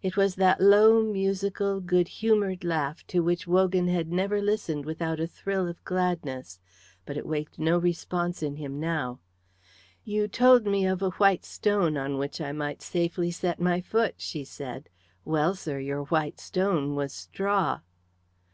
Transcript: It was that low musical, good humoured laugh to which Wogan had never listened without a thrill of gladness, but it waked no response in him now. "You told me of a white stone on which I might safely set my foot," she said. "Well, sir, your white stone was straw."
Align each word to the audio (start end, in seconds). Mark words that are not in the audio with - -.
It 0.00 0.16
was 0.16 0.36
that 0.36 0.58
low 0.58 1.02
musical, 1.02 1.82
good 1.82 2.08
humoured 2.08 2.64
laugh 2.64 3.06
to 3.08 3.20
which 3.22 3.46
Wogan 3.46 3.88
had 3.88 4.10
never 4.10 4.40
listened 4.40 4.86
without 4.86 5.20
a 5.20 5.26
thrill 5.26 5.68
of 5.68 5.84
gladness, 5.84 6.58
but 7.04 7.18
it 7.18 7.26
waked 7.26 7.58
no 7.58 7.76
response 7.76 8.42
in 8.42 8.56
him 8.56 8.80
now. 8.80 9.20
"You 10.02 10.28
told 10.28 10.64
me 10.64 10.86
of 10.86 11.02
a 11.02 11.10
white 11.20 11.44
stone 11.44 11.98
on 11.98 12.16
which 12.16 12.40
I 12.40 12.52
might 12.52 12.80
safely 12.80 13.30
set 13.30 13.60
my 13.60 13.82
foot," 13.82 14.14
she 14.16 14.44
said. 14.44 14.88
"Well, 15.26 15.54
sir, 15.54 15.78
your 15.78 16.04
white 16.04 16.40
stone 16.40 16.94
was 16.96 17.12
straw." 17.12 17.80